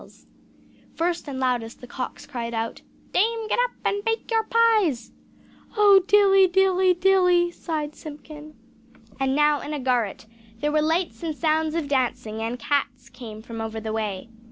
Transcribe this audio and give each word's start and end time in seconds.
First 0.95 1.27
and 1.27 1.39
loudest 1.39 1.79
the 1.79 1.85
cocks 1.85 2.25
cried 2.25 2.55
out: 2.55 2.81
"Dame, 3.11 3.47
get 3.47 3.59
up, 3.65 3.71
and 3.85 4.03
bake 4.03 4.31
your 4.31 4.45
pies!" 4.45 5.11
"Oh, 5.77 6.01
dilly, 6.07 6.47
dilly, 6.47 6.95
dilly!" 6.95 7.51
sighed 7.51 7.93
Simpkin. 7.93 8.55
And 9.19 9.35
now 9.35 9.61
in 9.61 9.73
a 9.73 9.79
garret 9.79 10.25
there 10.59 10.71
were 10.71 10.81
lights 10.81 11.21
and 11.21 11.35
sounds 11.35 11.75
of 11.75 11.87
dancing, 11.87 12.41
and 12.41 12.57
cats 12.57 13.09
came 13.09 13.43
from 13.43 13.61
over 13.61 13.79
the 13.79 13.93
way. 13.93 14.29